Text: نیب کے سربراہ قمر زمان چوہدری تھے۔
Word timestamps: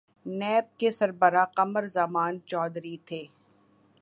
نیب 0.25 0.79
کے 0.79 0.91
سربراہ 0.91 1.45
قمر 1.55 1.85
زمان 1.87 2.39
چوہدری 2.45 2.97
تھے۔ 3.05 3.23